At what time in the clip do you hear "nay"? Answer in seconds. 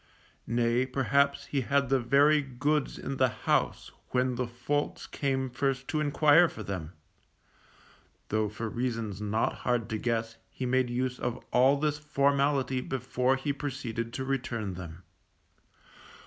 0.47-0.87